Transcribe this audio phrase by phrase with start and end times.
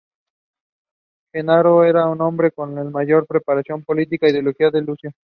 [1.31, 5.11] Genaro era un hombre con una mayor preparación política e ideológica que Lucio.